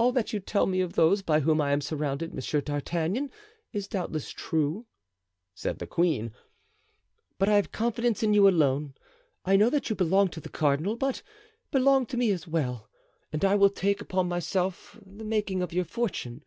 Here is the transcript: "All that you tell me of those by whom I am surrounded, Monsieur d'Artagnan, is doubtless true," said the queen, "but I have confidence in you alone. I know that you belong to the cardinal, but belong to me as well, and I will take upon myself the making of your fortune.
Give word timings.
"All 0.00 0.10
that 0.10 0.32
you 0.32 0.40
tell 0.40 0.66
me 0.66 0.80
of 0.80 0.94
those 0.94 1.22
by 1.22 1.38
whom 1.38 1.60
I 1.60 1.70
am 1.70 1.80
surrounded, 1.80 2.34
Monsieur 2.34 2.60
d'Artagnan, 2.60 3.30
is 3.72 3.86
doubtless 3.86 4.30
true," 4.32 4.86
said 5.54 5.78
the 5.78 5.86
queen, 5.86 6.32
"but 7.38 7.48
I 7.48 7.54
have 7.54 7.70
confidence 7.70 8.24
in 8.24 8.34
you 8.34 8.48
alone. 8.48 8.94
I 9.44 9.54
know 9.54 9.70
that 9.70 9.88
you 9.88 9.94
belong 9.94 10.26
to 10.30 10.40
the 10.40 10.48
cardinal, 10.48 10.96
but 10.96 11.22
belong 11.70 12.04
to 12.06 12.16
me 12.16 12.32
as 12.32 12.48
well, 12.48 12.90
and 13.32 13.44
I 13.44 13.54
will 13.54 13.70
take 13.70 14.00
upon 14.00 14.28
myself 14.28 14.98
the 15.06 15.22
making 15.24 15.62
of 15.62 15.72
your 15.72 15.84
fortune. 15.84 16.42